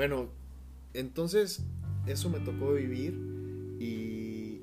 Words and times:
bueno, 0.00 0.30
entonces 0.94 1.62
eso 2.06 2.30
me 2.30 2.40
tocó 2.40 2.72
vivir 2.72 3.12
y, 3.78 4.62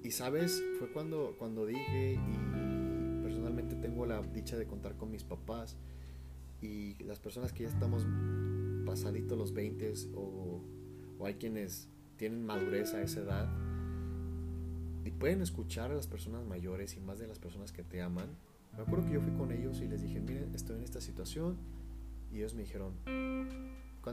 y 0.00 0.10
sabes, 0.12 0.62
fue 0.78 0.92
cuando, 0.92 1.34
cuando 1.40 1.66
dije 1.66 2.12
y 2.12 3.22
personalmente 3.24 3.74
tengo 3.74 4.06
la 4.06 4.22
dicha 4.22 4.56
de 4.56 4.68
contar 4.68 4.96
con 4.96 5.10
mis 5.10 5.24
papás 5.24 5.76
y 6.62 6.94
las 7.02 7.18
personas 7.18 7.52
que 7.52 7.64
ya 7.64 7.68
estamos 7.68 8.06
pasaditos 8.86 9.36
los 9.36 9.52
20 9.52 9.92
o, 10.14 10.62
o 11.18 11.26
hay 11.26 11.34
quienes 11.34 11.88
tienen 12.16 12.46
madurez 12.46 12.94
a 12.94 13.02
esa 13.02 13.22
edad 13.22 13.48
y 15.04 15.10
pueden 15.10 15.42
escuchar 15.42 15.90
a 15.90 15.94
las 15.96 16.06
personas 16.06 16.46
mayores 16.46 16.96
y 16.96 17.00
más 17.00 17.18
de 17.18 17.26
las 17.26 17.40
personas 17.40 17.72
que 17.72 17.82
te 17.82 18.02
aman. 18.02 18.28
Me 18.76 18.84
acuerdo 18.84 19.04
que 19.04 19.14
yo 19.14 19.20
fui 19.20 19.32
con 19.32 19.50
ellos 19.50 19.80
y 19.80 19.88
les 19.88 20.00
dije, 20.00 20.20
miren, 20.20 20.54
estoy 20.54 20.76
en 20.76 20.84
esta 20.84 21.00
situación 21.00 21.56
y 22.32 22.36
ellos 22.36 22.54
me 22.54 22.62
dijeron, 22.62 22.94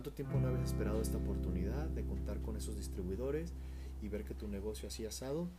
¿cuánto 0.08 0.16
tiempo 0.24 0.40
no 0.40 0.48
habías 0.48 0.70
esperado 0.70 1.02
esta 1.02 1.18
oportunidad 1.18 1.90
de 1.90 2.06
contar 2.06 2.42
con 2.42 2.56
esos 2.56 2.78
distribuidores 2.78 3.54
y 4.02 4.08
ver 4.08 4.24
que 4.24 4.34
tu 4.34 4.48
negocio 4.48 4.88
así 4.88 5.06
asado? 5.06 5.50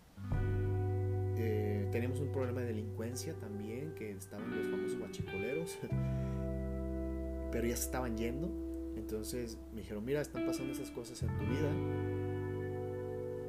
Eh, 1.36 1.86
teníamos 1.92 2.18
un 2.20 2.32
problema 2.32 2.62
de 2.62 2.68
delincuencia 2.68 3.34
también, 3.34 3.94
que 3.94 4.10
estaban 4.10 4.56
los 4.56 4.66
famosos 4.68 4.98
guachicoleros, 4.98 5.78
pero 7.52 7.66
ya 7.66 7.76
se 7.76 7.82
estaban 7.82 8.16
yendo. 8.16 8.48
Entonces 8.96 9.58
me 9.74 9.82
dijeron, 9.82 10.02
mira, 10.06 10.22
están 10.22 10.46
pasando 10.46 10.72
esas 10.72 10.90
cosas 10.92 11.22
en 11.22 11.28
tu 11.36 11.44
vida, 11.44 11.70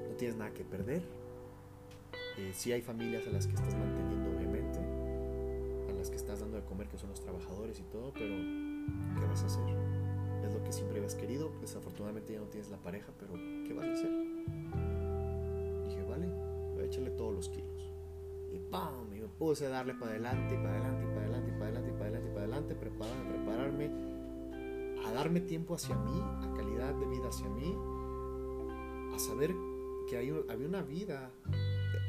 no 0.09 0.15
tienes 0.17 0.35
nada 0.35 0.51
que 0.53 0.65
perder. 0.65 1.01
Eh, 2.37 2.51
sí 2.53 2.73
hay 2.73 2.81
familias 2.81 3.25
a 3.25 3.29
las 3.29 3.47
que 3.47 3.53
estás 3.53 3.73
manteniendo, 3.73 4.37
obviamente, 4.37 4.79
a 5.89 5.93
las 5.93 6.09
que 6.09 6.17
estás 6.17 6.41
dando 6.41 6.57
de 6.57 6.65
comer, 6.65 6.89
que 6.89 6.97
son 6.97 7.09
los 7.09 7.21
trabajadores 7.21 7.79
y 7.79 7.83
todo, 7.83 8.11
pero 8.11 8.35
¿qué 9.17 9.25
vas 9.25 9.43
a 9.43 9.45
hacer? 9.45 9.88
Que 10.69 10.73
siempre 10.73 10.97
habías 10.97 11.15
querido. 11.15 11.51
Desafortunadamente 11.61 12.33
ya 12.33 12.41
no 12.41 12.45
tienes 12.45 12.69
la 12.69 12.77
pareja, 12.77 13.11
pero 13.19 13.33
¿qué 13.33 13.73
vas 13.73 13.87
a 13.87 13.91
hacer? 13.91 14.11
Dije, 15.87 16.03
vale, 16.07 16.27
voy 16.75 16.83
a 16.83 16.85
echarle 16.85 17.09
todos 17.09 17.33
los 17.33 17.49
kilos. 17.49 17.91
Y 18.53 18.59
¡pam! 18.69 19.11
Y 19.15 19.21
me 19.21 19.27
puse 19.29 19.65
a 19.65 19.69
darle 19.69 19.95
para 19.95 20.11
adelante, 20.11 20.53
para 20.57 20.75
adelante, 20.75 21.07
para 21.07 21.21
adelante, 21.21 21.51
para 21.53 21.65
adelante, 21.65 21.91
para 21.93 22.05
adelante, 22.05 22.29
para 22.29 22.41
adelante, 22.41 22.75
prepararme, 22.75 23.33
prepararme, 23.33 25.05
a 25.07 25.11
darme 25.11 25.41
tiempo 25.41 25.73
hacia 25.73 25.95
mí, 25.97 26.21
a 26.21 26.53
calidad 26.55 26.93
de 26.93 27.07
vida 27.07 27.29
hacia 27.29 27.49
mí, 27.49 27.75
a 29.15 29.17
saber 29.17 29.55
que 30.07 30.17
hay, 30.17 30.29
había 30.49 30.67
una 30.67 30.83
vida 30.83 31.31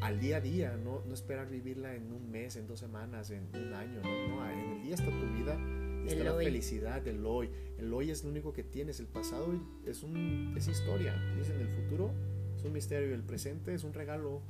al 0.03 0.20
día 0.20 0.36
a 0.36 0.41
día, 0.42 0.77
no, 0.77 1.00
no 1.06 1.14
esperar 1.14 1.48
vivirla 1.48 1.94
en 1.94 2.12
un 2.12 2.31
mes, 2.31 2.56
en 2.56 2.66
dos 2.66 2.78
semanas, 2.78 3.31
en 3.31 3.48
un 3.55 3.72
año, 3.72 4.03
no, 4.03 4.50
en 4.50 4.58
el 4.58 4.83
día 4.83 4.97
está 4.97 5.06
tu 5.06 5.27
vida, 5.33 5.58
está 6.06 6.25
la 6.25 6.34
felicidad, 6.34 7.06
el 7.06 7.25
hoy, 7.27 7.51
el 7.79 7.93
hoy 7.93 8.11
es 8.11 8.25
lo 8.25 8.31
único 8.31 8.53
que 8.53 8.62
tienes, 8.62 9.01
el 9.01 9.06
pasado 9.06 9.47
es, 9.87 10.03
un, 10.03 10.55
es 10.56 10.69
historia, 10.69 11.15
dicen 11.37 11.61
el 11.61 11.69
futuro 11.69 12.12
es 12.61 12.67
un 12.67 12.73
misterio, 12.75 13.15
el 13.15 13.23
presente 13.23 13.73
es 13.73 13.84
un 13.84 13.95
regalo. 13.95 14.43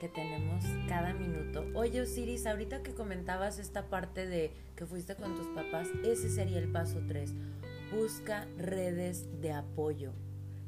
Que 0.00 0.08
tenemos 0.08 0.64
cada 0.88 1.12
minuto. 1.12 1.66
Oye 1.74 2.00
Osiris, 2.00 2.46
ahorita 2.46 2.84
que 2.84 2.94
comentabas 2.94 3.58
esta 3.58 3.88
parte 3.90 4.26
de 4.26 4.52
que 4.76 4.86
fuiste 4.86 5.16
con 5.16 5.34
tus 5.34 5.48
papás, 5.48 5.88
ese 6.04 6.30
sería 6.30 6.58
el 6.58 6.70
paso 6.70 7.02
3. 7.08 7.34
Busca 7.92 8.46
redes 8.56 9.26
de 9.40 9.50
apoyo. 9.50 10.12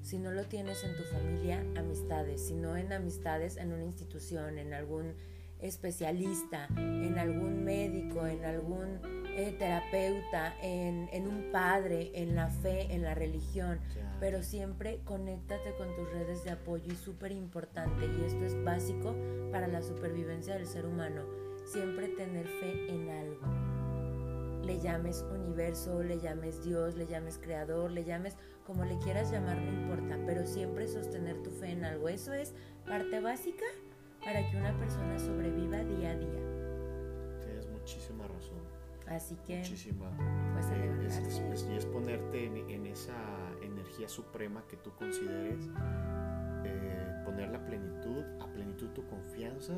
Si 0.02 0.18
no 0.18 0.32
lo 0.32 0.44
tienes 0.46 0.82
en 0.82 0.96
tu 0.96 1.04
familia, 1.04 1.64
amistades, 1.76 2.48
si 2.48 2.54
no 2.54 2.76
en 2.76 2.92
amistades, 2.92 3.56
en 3.56 3.72
una 3.72 3.84
institución, 3.84 4.58
en 4.58 4.74
algún 4.74 5.14
especialista, 5.62 6.68
en 6.76 7.18
algún 7.18 7.64
médico, 7.64 8.26
en 8.26 8.44
algún 8.44 8.98
eh, 9.36 9.54
terapeuta, 9.58 10.54
en, 10.60 11.08
en, 11.12 11.26
un 11.26 11.50
padre, 11.50 12.10
en 12.14 12.34
la 12.34 12.48
fe, 12.48 12.92
en 12.92 13.02
la 13.02 13.14
religión, 13.14 13.80
pero 14.20 14.42
siempre 14.42 15.00
conéctate 15.04 15.74
con 15.76 15.94
tus 15.96 16.10
redes 16.12 16.44
de 16.44 16.50
apoyo 16.50 16.92
y 16.92 16.96
súper 16.96 17.32
importante, 17.32 18.06
y 18.06 18.24
esto 18.24 18.44
es 18.44 18.62
básico 18.62 19.14
para 19.50 19.68
la 19.68 19.82
supervivencia 19.82 20.54
del 20.54 20.66
ser 20.66 20.84
humano, 20.84 21.22
siempre 21.64 22.08
tener 22.08 22.46
fe 22.46 22.90
en 22.90 23.08
algo. 23.08 24.66
Le 24.66 24.78
llames 24.78 25.24
universo, 25.32 26.02
le 26.02 26.20
llames 26.20 26.62
Dios, 26.62 26.94
le 26.94 27.06
llames 27.06 27.38
creador, 27.38 27.90
le 27.90 28.04
llames 28.04 28.36
como 28.66 28.84
le 28.84 28.98
quieras 28.98 29.30
llamar, 29.30 29.56
no 29.56 29.72
importa, 29.72 30.18
pero 30.24 30.46
siempre 30.46 30.86
sostener 30.86 31.42
tu 31.42 31.50
fe 31.50 31.70
en 31.70 31.84
algo. 31.84 32.08
Eso 32.08 32.32
es 32.32 32.54
parte 32.86 33.18
básica 33.20 33.64
para 34.24 34.48
que 34.48 34.56
una 34.56 34.76
persona 34.78 35.18
sobreviva 35.18 35.78
día 35.78 36.10
a 36.10 36.16
día. 36.16 37.40
Tienes 37.40 37.68
muchísima 37.68 38.26
razón. 38.26 38.60
Así 39.06 39.36
que, 39.46 39.58
muchísima. 39.58 40.10
Pues 40.54 40.66
eh, 40.70 41.06
es, 41.52 41.66
y 41.68 41.74
es 41.74 41.86
ponerte 41.86 42.46
en, 42.46 42.86
esa 42.86 43.16
energía 43.62 44.08
suprema 44.08 44.64
que 44.68 44.76
tú 44.76 44.92
consideres, 44.94 45.68
eh, 46.64 47.22
poner 47.24 47.50
la 47.50 47.64
plenitud, 47.64 48.22
a 48.40 48.46
plenitud 48.52 48.88
tu 48.90 49.04
confianza 49.06 49.74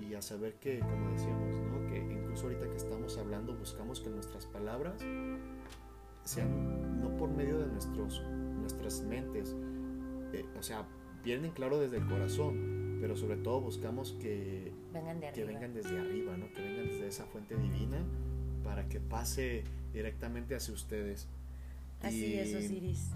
y 0.00 0.14
a 0.14 0.22
saber 0.22 0.54
que, 0.54 0.78
como 0.80 1.10
decíamos, 1.10 1.54
¿no? 1.60 1.86
que 1.88 1.98
incluso 1.98 2.44
ahorita 2.46 2.70
que 2.70 2.76
estamos 2.76 3.18
hablando, 3.18 3.54
buscamos 3.54 4.00
que 4.00 4.08
nuestras 4.08 4.46
palabras 4.46 5.04
sean 6.24 7.00
no 7.00 7.16
por 7.16 7.30
medio 7.30 7.58
de 7.58 7.66
nuestros, 7.66 8.22
nuestras 8.22 9.02
mentes, 9.02 9.56
eh, 10.32 10.44
o 10.58 10.62
sea, 10.62 10.86
vienen 11.24 11.50
claro 11.50 11.78
desde 11.78 11.98
el 11.98 12.06
corazón, 12.06 12.87
pero 13.00 13.16
sobre 13.16 13.36
todo 13.36 13.60
buscamos 13.60 14.12
que 14.20 14.72
vengan, 14.92 15.20
que 15.32 15.44
vengan 15.44 15.74
desde 15.74 15.98
arriba, 15.98 16.36
¿no? 16.36 16.52
que 16.52 16.62
vengan 16.62 16.86
desde 16.86 17.08
esa 17.08 17.24
fuente 17.26 17.56
divina 17.56 17.98
para 18.64 18.88
que 18.88 19.00
pase 19.00 19.64
directamente 19.92 20.54
hacia 20.54 20.74
ustedes. 20.74 21.26
Así 22.02 22.26
y, 22.26 22.34
es, 22.34 22.54
Osiris. 22.54 23.10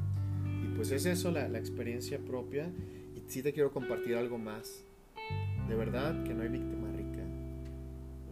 Y 0.65 0.77
pues 0.77 0.91
es 0.91 1.07
eso 1.07 1.31
la, 1.31 1.49
la 1.49 1.59
experiencia 1.59 2.19
propia. 2.19 2.71
Y 3.17 3.31
sí 3.31 3.43
te 3.43 3.53
quiero 3.53 3.73
compartir 3.73 4.17
algo 4.17 4.39
más. 4.39 4.85
De 5.69 5.75
verdad 5.75 6.25
que 6.25 6.35
no 6.35 6.43
hay 6.43 6.49
víctima 6.49 6.91
rica. 6.91 7.25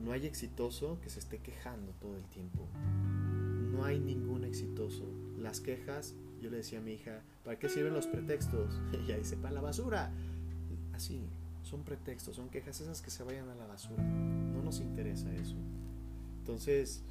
No 0.03 0.13
hay 0.13 0.27
exitoso 0.27 0.99
que 1.03 1.11
se 1.11 1.21
esté 1.21 1.39
quejando 1.39 1.93
todo 2.01 2.17
el 2.17 2.25
tiempo 2.25 2.67
no 3.81 3.87
hay 3.87 3.99
ningún 3.99 4.45
exitoso. 4.45 5.05
Las 5.39 5.61
quejas, 5.61 6.15
yo 6.43 6.51
le 6.51 6.59
decía 6.59 6.81
a 6.81 6.83
mi 6.83 6.93
hija, 6.93 7.23
¿para 7.45 7.59
qué 7.59 7.69
sirven 7.69 7.95
los 7.95 8.07
pretextos? 8.07 8.79
Ella 8.93 9.17
dice, 9.17 9.37
para 9.37 9.55
la 9.55 9.61
basura. 9.63 10.11
Así, 10.93 11.23
son 11.71 11.83
pretextos, 11.85 12.37
son 12.37 12.49
quejas 12.49 12.81
esas 12.81 13.01
que 13.01 13.11
se 13.11 13.23
vayan 13.23 13.49
a 13.49 13.55
la 13.55 13.67
basura. 13.67 14.03
No 14.03 14.63
nos 14.63 14.81
interesa 14.81 15.33
eso. 15.35 15.57
Entonces, 16.39 17.03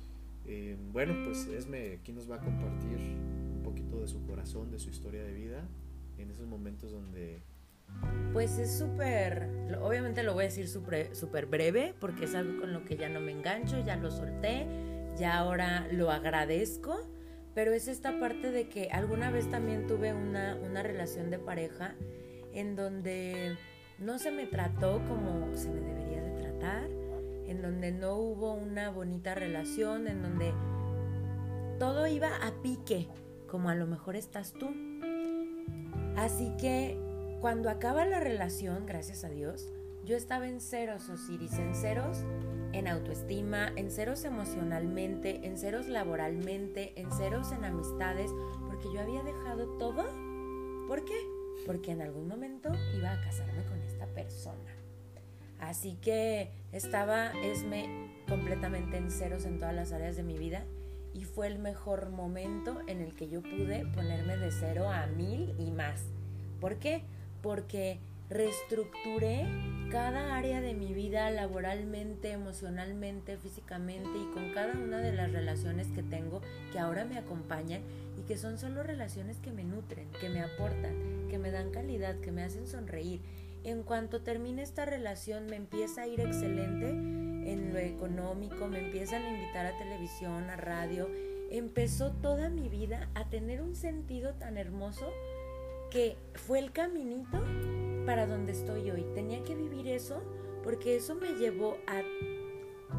eh, 0.45 0.77
bueno, 0.91 1.13
pues 1.25 1.47
Esme 1.47 1.93
aquí 1.93 2.11
nos 2.11 2.29
va 2.29 2.35
a 2.35 2.39
compartir 2.39 2.97
un 2.97 3.61
poquito 3.63 4.01
de 4.01 4.07
su 4.07 4.21
corazón, 4.25 4.71
de 4.71 4.79
su 4.79 4.89
historia 4.89 5.23
de 5.23 5.33
vida, 5.33 5.67
en 6.17 6.29
esos 6.29 6.47
momentos 6.47 6.91
donde... 6.91 7.41
Pues 8.33 8.59
es 8.59 8.77
súper, 8.77 9.49
obviamente 9.81 10.21
lo 10.21 10.33
voy 10.33 10.43
a 10.43 10.47
decir 10.47 10.67
súper 10.67 11.45
breve, 11.47 11.95
porque 11.99 12.25
es 12.25 12.35
algo 12.35 12.59
con 12.59 12.71
lo 12.71 12.85
que 12.85 12.97
ya 12.97 13.09
no 13.09 13.19
me 13.19 13.31
engancho, 13.31 13.83
ya 13.83 13.95
lo 13.95 14.11
solté 14.11 14.67
ya 15.19 15.37
ahora 15.37 15.85
lo 15.91 16.11
agradezco, 16.11 16.97
pero 17.53 17.73
es 17.73 17.89
esta 17.89 18.19
parte 18.19 18.51
de 18.51 18.69
que 18.69 18.89
alguna 18.89 19.29
vez 19.29 19.49
también 19.49 19.85
tuve 19.85 20.13
una, 20.13 20.55
relación 20.81 21.29
de 21.29 21.37
pareja 21.37 21.93
en 22.53 22.77
donde 22.77 23.57
no 24.01 24.19
se 24.19 24.31
me 24.31 24.45
trató 24.45 25.01
como 25.07 25.55
se 25.55 25.69
me 25.69 25.81
debería 25.81 26.21
de 26.21 26.41
tratar, 26.41 26.89
en 27.45 27.61
donde 27.61 27.91
no 27.91 28.15
hubo 28.15 28.53
una 28.53 28.89
bonita 28.89 29.35
relación, 29.35 30.07
en 30.07 30.21
donde 30.21 30.53
todo 31.79 32.07
iba 32.07 32.29
a 32.41 32.61
pique, 32.61 33.07
como 33.47 33.69
a 33.69 33.75
lo 33.75 33.87
mejor 33.87 34.15
estás 34.15 34.53
tú. 34.53 34.69
Así 36.15 36.51
que 36.57 36.97
cuando 37.41 37.69
acaba 37.69 38.05
la 38.05 38.19
relación, 38.19 38.85
gracias 38.85 39.23
a 39.23 39.29
Dios, 39.29 39.71
yo 40.05 40.15
estaba 40.15 40.47
en 40.47 40.59
ceros, 40.59 41.09
Osiris, 41.09 41.53
en 41.59 41.75
ceros 41.75 42.25
en 42.73 42.87
autoestima, 42.87 43.71
en 43.75 43.89
ceros 43.89 44.23
emocionalmente, 44.25 45.45
en 45.45 45.57
ceros 45.57 45.87
laboralmente, 45.87 46.93
en 46.95 47.11
ceros 47.11 47.51
en 47.51 47.65
amistades, 47.65 48.31
porque 48.67 48.87
yo 48.93 49.01
había 49.01 49.23
dejado 49.23 49.77
todo. 49.77 50.05
¿Por 50.87 51.03
qué? 51.05 51.15
Porque 51.65 51.91
en 51.91 52.01
algún 52.01 52.27
momento 52.27 52.71
iba 52.95 53.11
a 53.11 53.21
casarme 53.21 53.63
con 53.65 53.78
Así 55.59 55.95
que 56.01 56.51
estaba 56.71 57.31
Esme 57.43 58.09
completamente 58.27 58.97
en 58.97 59.11
ceros 59.11 59.45
en 59.45 59.57
todas 59.57 59.75
las 59.75 59.91
áreas 59.91 60.15
de 60.15 60.23
mi 60.23 60.37
vida 60.37 60.63
y 61.13 61.23
fue 61.23 61.47
el 61.47 61.59
mejor 61.59 62.09
momento 62.09 62.79
en 62.87 63.01
el 63.01 63.15
que 63.15 63.27
yo 63.29 63.41
pude 63.41 63.85
ponerme 63.93 64.37
de 64.37 64.51
cero 64.51 64.89
a 64.89 65.07
mil 65.07 65.53
y 65.59 65.71
más. 65.71 66.03
¿Por 66.61 66.77
qué? 66.77 67.03
Porque 67.41 67.99
reestructuré 68.29 69.47
cada 69.91 70.35
área 70.35 70.61
de 70.61 70.75
mi 70.75 70.93
vida 70.93 71.31
laboralmente, 71.31 72.31
emocionalmente, 72.31 73.37
físicamente 73.37 74.09
y 74.19 74.33
con 74.33 74.53
cada 74.53 74.73
una 74.73 74.99
de 74.99 75.11
las 75.11 75.31
relaciones 75.31 75.87
que 75.87 76.03
tengo 76.03 76.41
que 76.71 76.77
ahora 76.77 77.05
me 77.05 77.17
acompañan 77.17 77.81
y 78.19 78.21
que 78.27 78.37
son 78.37 78.59
solo 78.59 78.83
relaciones 78.83 79.37
que 79.37 79.51
me 79.51 79.63
nutren, 79.63 80.07
que 80.21 80.29
me 80.29 80.41
aportan, 80.41 81.27
que 81.29 81.39
me 81.39 81.49
dan 81.49 81.71
calidad, 81.71 82.19
que 82.19 82.31
me 82.31 82.43
hacen 82.43 82.67
sonreír. 82.67 83.21
En 83.63 83.83
cuanto 83.83 84.21
termine 84.21 84.61
esta 84.61 84.85
relación 84.85 85.45
me 85.47 85.55
empieza 85.55 86.03
a 86.03 86.07
ir 86.07 86.19
excelente 86.21 86.89
en 86.89 87.73
lo 87.73 87.79
económico, 87.79 88.67
me 88.67 88.79
empiezan 88.79 89.23
a 89.23 89.29
invitar 89.29 89.65
a 89.65 89.77
televisión, 89.77 90.49
a 90.49 90.55
radio 90.55 91.07
empezó 91.51 92.11
toda 92.11 92.49
mi 92.49 92.69
vida 92.69 93.09
a 93.15 93.29
tener 93.29 93.61
un 93.61 93.75
sentido 93.75 94.33
tan 94.35 94.57
hermoso 94.57 95.11
que 95.89 96.15
fue 96.35 96.59
el 96.59 96.71
caminito 96.71 97.43
para 98.05 98.27
donde 98.27 98.51
estoy 98.51 98.89
hoy. 98.91 99.05
Tenía 99.15 99.43
que 99.43 99.55
vivir 99.55 99.87
eso 99.87 100.21
porque 100.63 100.95
eso 100.95 101.15
me 101.15 101.33
llevó 101.33 101.77
a 101.87 102.01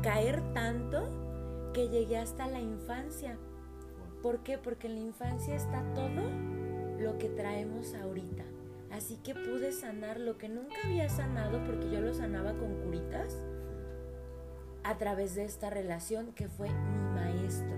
caer 0.02 0.52
tanto 0.52 1.70
que 1.72 1.88
llegué 1.88 2.18
hasta 2.18 2.48
la 2.48 2.60
infancia. 2.60 3.38
¿Por 4.22 4.42
qué? 4.42 4.58
Porque 4.58 4.88
en 4.88 4.96
la 4.96 5.00
infancia 5.00 5.54
está 5.54 5.82
todo 5.94 6.28
lo 6.98 7.16
que 7.18 7.28
traemos 7.28 7.94
ahorita. 7.94 8.44
Así 8.92 9.16
que 9.16 9.34
pude 9.34 9.72
sanar 9.72 10.18
lo 10.18 10.36
que 10.36 10.48
nunca 10.48 10.76
había 10.84 11.08
sanado 11.08 11.62
porque 11.64 11.90
yo 11.90 12.00
lo 12.00 12.12
sanaba 12.12 12.54
con 12.54 12.74
curitas 12.82 13.40
a 14.82 14.98
través 14.98 15.34
de 15.34 15.44
esta 15.44 15.70
relación 15.70 16.32
que 16.32 16.48
fue 16.48 16.68
mi 16.68 17.14
maestro. 17.14 17.70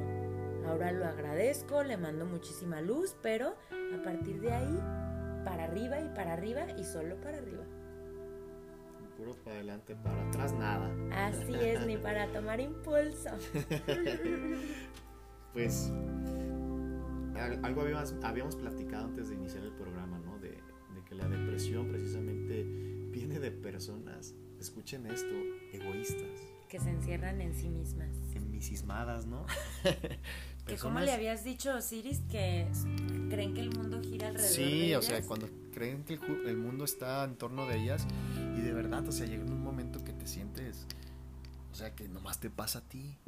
Ahora 0.67 0.93
lo 0.93 1.05
agradezco, 1.05 1.83
le 1.83 1.97
mando 1.97 2.25
muchísima 2.25 2.81
luz, 2.81 3.17
pero 3.23 3.57
a 3.95 4.03
partir 4.03 4.41
de 4.41 4.53
ahí, 4.53 4.81
para 5.45 5.65
arriba 5.65 6.01
y 6.01 6.09
para 6.09 6.33
arriba 6.33 6.71
y 6.79 6.85
solo 6.85 7.21
para 7.21 7.39
arriba. 7.39 7.65
Puro 9.17 9.35
para 9.45 9.57
adelante, 9.57 9.97
para 9.97 10.29
atrás 10.29 10.53
nada. 10.55 10.91
Así 11.13 11.55
es, 11.55 11.85
ni 11.87 11.97
para 11.97 12.33
tomar 12.33 12.61
impulso. 12.61 13.31
pues 15.53 15.93
algo 17.63 17.83
habíamos, 17.83 18.15
habíamos, 18.23 18.57
platicado 18.57 19.07
antes 19.07 19.29
de 19.29 19.35
iniciar 19.35 19.65
el 19.65 19.73
programa, 19.73 20.02
depresión 21.53 21.89
precisamente 21.89 22.65
viene 23.11 23.39
de 23.39 23.51
personas, 23.51 24.35
escuchen 24.59 25.05
esto, 25.07 25.35
egoístas 25.75 26.41
que 26.71 26.81
se 26.81 26.89
encierran 26.89 27.43
en 27.43 27.55
sí 27.55 27.69
mismas. 27.69 28.09
En 28.35 28.51
misismadas, 28.51 29.27
¿no? 29.27 29.45
que 30.67 30.79
como 30.79 31.01
le 31.01 31.13
habías 31.13 31.45
dicho, 31.45 31.75
Osiris, 31.75 32.21
que 32.31 32.67
creen 33.29 33.53
que 33.53 33.61
el 33.61 33.77
mundo 33.77 34.01
gira 34.01 34.29
alrededor 34.29 34.55
sí, 34.55 34.63
de 34.63 34.87
ellas. 34.87 35.05
o 35.05 35.07
sea, 35.07 35.21
cuando 35.21 35.51
creen 35.75 36.03
que 36.05 36.15
el, 36.15 36.57
mundo 36.57 36.87
está 36.87 37.25
en 37.25 37.37
torno 37.37 37.67
de 37.67 37.77
ellas 37.77 38.07
y 38.57 38.63
de 38.63 38.73
verdad, 38.73 39.07
o 39.07 39.13
sea, 39.13 39.27
llega 39.27 39.45
un 39.45 39.63
momento 39.63 40.03
que 40.03 40.15
te 40.15 40.27
sientes, 40.27 40.87
o 41.71 41.75
sea, 41.75 41.95
que 41.95 42.09
nomás 42.09 42.41
te 42.41 42.49
pasa 42.49 42.79
a 42.79 42.89
ti. 42.89 43.19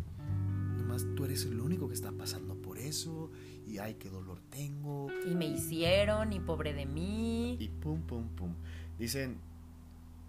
Nomás 0.79 1.05
tú 1.15 1.27
eres 1.27 1.45
el 1.45 1.61
único 1.61 1.89
que 1.89 1.95
está 1.95 2.13
pasando 2.13 2.55
por 2.55 2.79
eso 2.79 3.31
y 3.67 3.79
ay, 3.79 3.95
qué 3.95 4.11
dolor 4.11 4.41
tengo. 4.51 5.09
Y 5.27 5.35
me 5.35 5.47
hicieron 5.47 6.33
y 6.33 6.41
pobre 6.41 6.75
de 6.75 6.87
mí. 6.87 7.57
Y 7.59 7.69
pum, 7.69 8.03
pum, 8.03 8.29
pum. 8.29 8.55
Dicen 8.99 9.39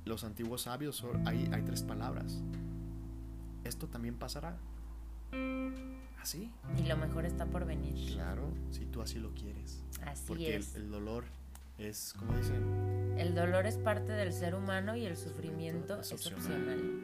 los 0.06 0.24
antiguos 0.24 0.64
sabios, 0.64 1.04
hay, 1.26 1.50
hay 1.52 1.64
tres 1.64 1.84
palabras 1.84 2.42
esto 3.66 3.88
también 3.88 4.16
pasará. 4.16 4.58
Así. 6.22 6.52
Y 6.78 6.84
lo 6.88 6.98
mejor 6.98 7.26
está 7.26 7.46
por 7.46 7.66
venir. 7.66 8.14
Claro, 8.14 8.52
si 8.72 8.86
tú 8.86 9.02
así 9.02 9.20
lo 9.20 9.34
quieres. 9.34 9.84
Así 10.06 10.24
Porque 10.28 10.56
es. 10.56 10.76
El, 10.76 10.90
dolor 10.90 11.26
es, 11.78 12.14
como 12.18 12.36
dicen? 12.38 13.16
El 13.18 13.36
dolor 13.36 13.66
es 13.66 13.78
parte 13.78 14.14
del 14.14 14.34
ser 14.34 14.56
humano 14.56 14.96
y 14.96 15.06
el 15.06 15.18
sufrimiento 15.18 16.00
es, 16.00 16.12
opcional. 16.12 17.02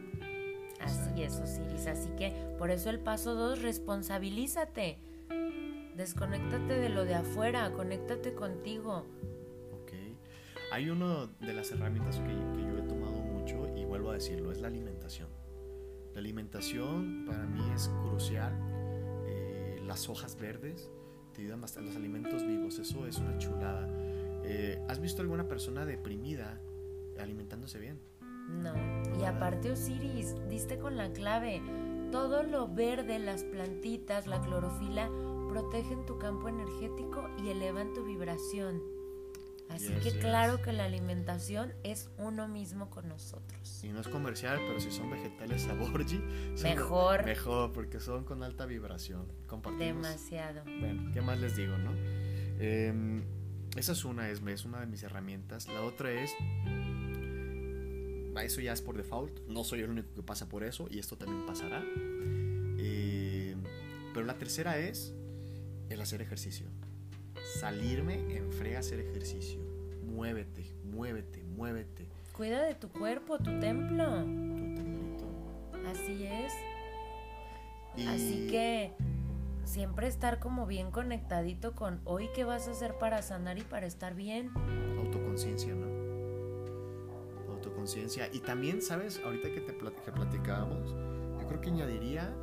Así 0.79 1.21
es, 1.21 1.35
Osiris. 1.35 1.87
Así 1.87 2.09
que 2.17 2.31
por 2.57 2.71
eso 2.71 2.89
el 2.89 2.99
paso 2.99 3.35
dos, 3.35 3.61
responsabilízate. 3.61 4.97
Desconéctate 5.95 6.79
de 6.79 6.89
lo 6.89 7.05
de 7.05 7.15
afuera, 7.15 7.71
conéctate 7.73 8.33
contigo. 8.33 9.05
Ok. 9.73 9.91
Hay 10.71 10.89
una 10.89 11.27
de 11.39 11.53
las 11.53 11.71
herramientas 11.71 12.17
que, 12.19 12.27
que 12.27 12.67
yo 12.67 12.77
he 12.77 12.83
tomado 12.83 13.19
mucho 13.19 13.67
y 13.75 13.85
vuelvo 13.85 14.11
a 14.11 14.13
decirlo, 14.13 14.51
es 14.51 14.61
la 14.61 14.67
alimentación. 14.67 15.29
La 16.13 16.19
alimentación 16.19 17.25
para 17.25 17.45
mí 17.45 17.61
es 17.73 17.89
crucial. 18.03 18.53
Eh, 19.27 19.81
las 19.85 20.09
hojas 20.09 20.37
verdes 20.37 20.89
te 21.33 21.41
ayudan 21.41 21.61
bastante. 21.61 21.89
Los 21.89 21.97
alimentos 21.97 22.45
vivos, 22.45 22.79
eso 22.79 23.07
es 23.07 23.17
una 23.17 23.37
chulada. 23.37 23.87
Eh, 24.43 24.83
¿Has 24.89 24.99
visto 24.99 25.21
alguna 25.21 25.47
persona 25.47 25.85
deprimida 25.85 26.59
alimentándose 27.19 27.79
bien? 27.79 27.99
No. 28.49 28.73
Y 29.19 29.23
aparte, 29.23 29.71
Osiris, 29.71 30.35
diste 30.49 30.77
con 30.77 30.97
la 30.97 31.11
clave. 31.13 31.61
Todo 32.11 32.43
lo 32.43 32.67
verde, 32.67 33.19
las 33.19 33.45
plantitas, 33.45 34.27
la 34.27 34.41
clorofila, 34.41 35.09
protegen 35.51 36.05
tu 36.05 36.17
campo 36.17 36.47
energético 36.47 37.29
y 37.43 37.49
elevan 37.49 37.93
tu 37.93 38.05
vibración. 38.05 38.81
Así 39.69 39.93
que 40.03 40.17
claro 40.19 40.61
que 40.61 40.71
la 40.71 40.85
alimentación 40.85 41.73
es 41.83 42.09
uno 42.17 42.47
mismo 42.47 42.89
con 42.89 43.07
nosotros. 43.07 43.83
Y 43.83 43.89
no 43.89 43.99
es 43.99 44.07
comercial, 44.07 44.59
pero 44.65 44.79
si 44.79 44.91
son 44.91 45.09
vegetales 45.09 45.63
Saborgi, 45.63 46.21
mejor. 46.61 47.25
Mejor, 47.25 47.71
porque 47.71 47.99
son 47.99 48.23
con 48.23 48.43
alta 48.43 48.65
vibración. 48.65 49.27
Compartimos. 49.47 50.03
Demasiado. 50.03 50.63
Bueno, 50.63 51.11
¿qué 51.13 51.21
más 51.21 51.39
les 51.39 51.55
digo, 51.55 51.77
no? 51.77 51.91
Em, 52.59 53.23
esa 53.75 53.91
es 53.91 54.05
una, 54.05 54.29
es, 54.29 54.41
es 54.41 54.65
una 54.65 54.79
de 54.81 54.87
mis 54.87 55.03
herramientas. 55.03 55.67
La 55.67 55.81
otra 55.83 56.11
es 56.11 56.33
eso 58.39 58.61
ya 58.61 58.71
es 58.71 58.81
por 58.81 58.95
default. 58.95 59.39
No 59.47 59.63
soy 59.63 59.81
el 59.81 59.89
único 59.89 60.13
que 60.15 60.23
pasa 60.23 60.47
por 60.47 60.63
eso 60.63 60.87
y 60.89 60.99
esto 60.99 61.17
también 61.17 61.45
pasará. 61.45 61.83
Em, 62.77 63.61
pero 64.13 64.25
la 64.25 64.37
tercera 64.37 64.79
es 64.79 65.13
el 65.93 66.01
hacer 66.01 66.21
ejercicio 66.21 66.67
salirme 67.59 68.35
en 68.35 68.51
frega 68.51 68.79
hacer 68.79 68.99
ejercicio. 68.99 69.59
Muévete, 70.03 70.73
muévete, 70.83 71.43
muévete. 71.43 72.07
Cuida 72.33 72.63
de 72.63 72.75
tu 72.75 72.89
cuerpo, 72.89 73.37
tu 73.37 73.59
templo. 73.59 74.05
Tu 74.23 74.75
templito. 74.75 75.25
Así 75.87 76.25
es. 76.25 76.53
Así 78.07 78.47
que 78.49 78.93
siempre 79.65 80.07
estar 80.07 80.39
como 80.39 80.65
bien 80.65 80.91
conectadito 80.91 81.75
con 81.75 81.99
hoy 82.05 82.29
qué 82.33 82.45
vas 82.45 82.67
a 82.67 82.71
hacer 82.71 82.97
para 82.97 83.21
sanar 83.21 83.57
y 83.57 83.63
para 83.63 83.85
estar 83.85 84.15
bien. 84.15 84.51
Autoconciencia, 84.97 85.75
¿no? 85.75 85.87
Autoconciencia. 87.51 88.29
Y 88.31 88.39
también, 88.39 88.81
¿sabes? 88.81 89.21
Ahorita 89.23 89.49
que 89.49 89.61
te 89.61 89.75
que 89.75 90.11
platicábamos, 90.11 90.95
yo 91.39 91.47
creo 91.47 91.61
que 91.61 91.69
añadiría 91.69 92.33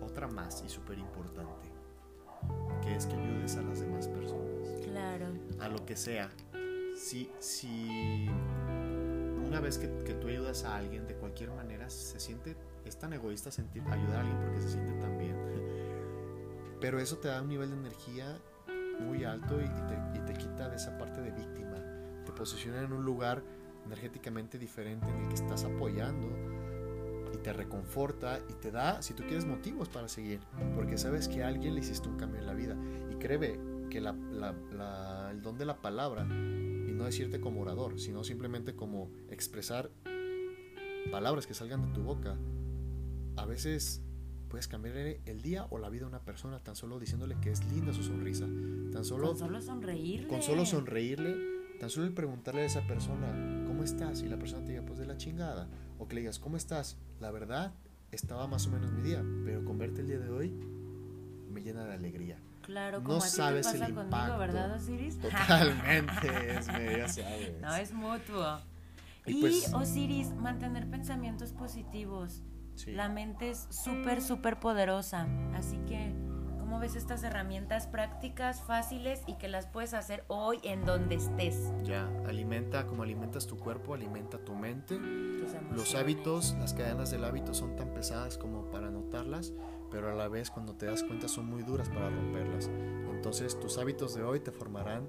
otra 0.00 0.26
más 0.26 0.62
y 0.64 0.68
súper 0.68 0.98
importante 0.98 1.67
es 2.98 3.06
que 3.06 3.14
ayudes 3.14 3.56
a 3.56 3.62
las 3.62 3.80
demás 3.80 4.08
personas. 4.08 4.82
Claro. 4.82 5.26
A 5.60 5.68
lo 5.68 5.86
que 5.86 5.96
sea. 5.96 6.30
Si, 6.96 7.30
si 7.38 8.28
una 9.46 9.60
vez 9.60 9.78
que, 9.78 9.88
que, 10.04 10.14
tú 10.14 10.26
ayudas 10.26 10.64
a 10.64 10.76
alguien 10.76 11.06
de 11.06 11.14
cualquier 11.14 11.52
manera, 11.52 11.88
se 11.90 12.18
siente, 12.18 12.56
es 12.84 12.98
tan 12.98 13.12
egoísta 13.12 13.52
sentir, 13.52 13.82
ayudar 13.88 14.16
a 14.16 14.20
alguien 14.20 14.40
porque 14.40 14.60
se 14.60 14.70
siente 14.70 14.92
tan 14.94 15.16
bien. 15.16 15.36
Pero 16.80 16.98
eso 16.98 17.18
te 17.18 17.28
da 17.28 17.40
un 17.40 17.48
nivel 17.48 17.70
de 17.70 17.76
energía 17.76 18.36
muy 18.98 19.22
alto 19.22 19.60
y, 19.60 19.68
te, 19.68 20.18
y 20.18 20.26
te 20.26 20.34
quita 20.34 20.68
de 20.68 20.76
esa 20.76 20.98
parte 20.98 21.20
de 21.20 21.30
víctima. 21.30 21.76
Te 22.26 22.32
posiciona 22.32 22.82
en 22.82 22.92
un 22.92 23.04
lugar 23.04 23.44
energéticamente 23.86 24.58
diferente 24.58 25.08
en 25.08 25.22
el 25.22 25.28
que 25.28 25.34
estás 25.34 25.64
apoyando 25.64 26.28
y 27.38 27.42
te 27.42 27.52
reconforta 27.52 28.40
y 28.48 28.54
te 28.54 28.70
da, 28.70 29.00
si 29.02 29.14
tú 29.14 29.22
quieres, 29.22 29.46
motivos 29.46 29.88
para 29.88 30.08
seguir, 30.08 30.40
porque 30.74 30.98
sabes 30.98 31.28
que 31.28 31.42
a 31.42 31.48
alguien 31.48 31.74
le 31.74 31.80
hiciste 31.80 32.08
un 32.08 32.16
cambio 32.16 32.40
en 32.40 32.46
la 32.46 32.54
vida. 32.54 32.76
Y 33.10 33.14
créeme 33.16 33.58
que 33.90 34.00
la, 34.00 34.12
la, 34.12 35.30
el 35.30 35.40
don 35.40 35.56
de 35.56 35.64
la 35.64 35.80
palabra, 35.80 36.24
y 36.24 36.92
no 36.92 37.04
decirte 37.04 37.40
como 37.40 37.62
orador, 37.62 37.98
sino 37.98 38.24
simplemente 38.24 38.74
como 38.74 39.10
expresar 39.30 39.90
palabras 41.10 41.46
que 41.46 41.54
salgan 41.54 41.82
de 41.86 41.92
tu 41.92 42.02
boca, 42.02 42.36
a 43.36 43.46
veces 43.46 44.02
puedes 44.48 44.66
cambiar 44.66 44.96
el 44.96 45.42
día 45.42 45.66
o 45.70 45.78
la 45.78 45.90
vida 45.90 46.02
de 46.02 46.08
una 46.08 46.24
persona 46.24 46.58
tan 46.58 46.74
solo 46.74 46.98
diciéndole 46.98 47.36
que 47.40 47.50
es 47.50 47.64
linda 47.72 47.92
su 47.92 48.02
sonrisa, 48.02 48.46
tan 48.92 49.04
solo, 49.04 49.28
con 49.28 49.38
solo 49.38 49.60
sonreírle. 49.60 50.28
Con 50.28 50.42
solo 50.42 50.66
sonreírle, 50.66 51.36
tan 51.78 51.88
solo 51.88 52.06
el 52.06 52.14
preguntarle 52.14 52.62
a 52.62 52.64
esa 52.64 52.86
persona, 52.86 53.64
¿cómo 53.66 53.84
estás? 53.84 54.22
Y 54.22 54.28
la 54.28 54.38
persona 54.38 54.64
te 54.64 54.72
diga, 54.72 54.84
pues 54.84 54.98
de 54.98 55.06
la 55.06 55.16
chingada. 55.16 55.68
O 55.98 56.06
que 56.06 56.14
le 56.14 56.20
digas, 56.22 56.38
¿cómo 56.38 56.56
estás? 56.56 56.96
la 57.20 57.30
verdad, 57.30 57.72
estaba 58.12 58.46
más 58.46 58.66
o 58.66 58.70
menos 58.70 58.92
mi 58.92 59.02
día, 59.02 59.24
pero 59.44 59.64
con 59.64 59.78
verte 59.78 60.00
el 60.00 60.08
día 60.08 60.18
de 60.18 60.30
hoy 60.30 60.50
me 61.50 61.60
llena 61.60 61.84
de 61.84 61.94
alegría. 61.94 62.38
Claro, 62.62 63.02
como 63.02 63.14
no 63.14 63.20
sabes 63.20 63.66
el 63.72 63.88
impacto. 63.88 64.38
¿verdad, 64.38 64.74
Osiris? 64.74 65.18
Totalmente, 65.20 66.58
es 66.58 66.68
medio 66.68 67.08
sabes. 67.08 67.60
No, 67.60 67.74
es 67.74 67.92
mutuo. 67.92 68.60
Y, 69.26 69.40
pues 69.40 69.72
Osiris, 69.72 70.34
mantener 70.34 70.88
pensamientos 70.88 71.52
positivos. 71.52 72.42
La 72.86 73.08
mente 73.08 73.50
es 73.50 73.66
súper, 73.70 74.22
súper 74.22 74.60
poderosa. 74.60 75.26
Así 75.54 75.78
que 75.88 76.14
¿Cómo 76.68 76.80
ves 76.80 76.96
estas 76.96 77.22
herramientas 77.22 77.86
prácticas, 77.86 78.60
fáciles 78.60 79.22
y 79.26 79.38
que 79.38 79.48
las 79.48 79.66
puedes 79.66 79.94
hacer 79.94 80.24
hoy 80.28 80.58
en 80.62 80.84
donde 80.84 81.14
estés? 81.14 81.72
Ya, 81.82 82.06
alimenta, 82.26 82.86
como 82.86 83.04
alimentas 83.04 83.46
tu 83.46 83.56
cuerpo, 83.56 83.94
alimenta 83.94 84.36
tu 84.36 84.54
mente. 84.54 85.00
Los 85.72 85.94
hábitos, 85.94 86.54
las 86.60 86.74
cadenas 86.74 87.10
del 87.10 87.24
hábito 87.24 87.54
son 87.54 87.74
tan 87.74 87.94
pesadas 87.94 88.36
como 88.36 88.70
para 88.70 88.90
notarlas, 88.90 89.54
pero 89.90 90.12
a 90.12 90.14
la 90.14 90.28
vez 90.28 90.50
cuando 90.50 90.74
te 90.74 90.84
das 90.84 91.02
cuenta 91.04 91.26
son 91.26 91.46
muy 91.46 91.62
duras 91.62 91.88
para 91.88 92.10
romperlas. 92.10 92.68
Entonces 93.14 93.58
tus 93.58 93.78
hábitos 93.78 94.14
de 94.14 94.24
hoy 94.24 94.40
te 94.40 94.52
formarán 94.52 95.08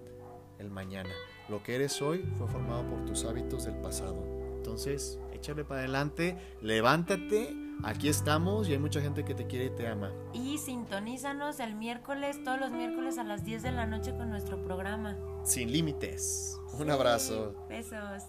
el 0.60 0.72
mañana. 0.72 1.10
Lo 1.50 1.62
que 1.62 1.76
eres 1.76 2.02
hoy 2.02 2.20
fue 2.38 2.48
formado 2.48 2.88
por 2.88 3.04
tus 3.04 3.26
hábitos 3.26 3.66
del 3.66 3.76
pasado. 3.76 4.16
Entonces, 4.56 5.20
échale 5.34 5.66
para 5.66 5.82
adelante, 5.82 6.38
levántate 6.62 7.69
aquí 7.84 8.10
estamos 8.10 8.68
y 8.68 8.74
hay 8.74 8.80
mucha 8.80 9.02
gente 9.02 9.24
que 9.24 9.34
te 9.34 9.48
quiere 9.48 9.66
y 9.66 9.70
te 9.72 9.88
ama. 9.88 10.12
Y 10.34 10.58
sintonízanos 10.58 11.60
el 11.60 11.76
miércoles, 11.76 12.44
todos 12.44 12.60
los 12.60 12.72
miércoles 12.72 13.18
a 13.18 13.24
las 13.24 13.44
10 13.44 13.64
de 13.64 13.72
la 13.72 13.86
noche 13.86 14.16
con 14.16 14.30
nuestro 14.30 14.62
programa. 14.64 15.18
Sin 15.44 15.72
límites. 15.72 16.60
Un 16.80 16.90
abrazo. 16.92 17.56
Besos. 17.68 18.24